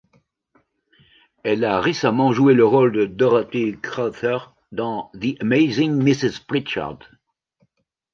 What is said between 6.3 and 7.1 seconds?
Pritchard.